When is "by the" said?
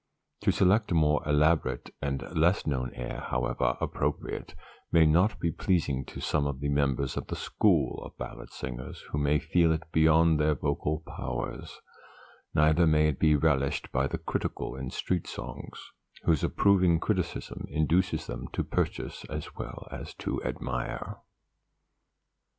13.91-14.17